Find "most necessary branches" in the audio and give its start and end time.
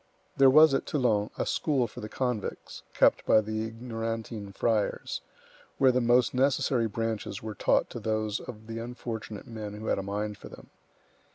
6.01-7.43